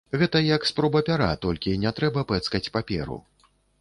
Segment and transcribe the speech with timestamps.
[0.19, 3.21] Гэта як спроба пяра, толькі не трэба пэцкаць паперу.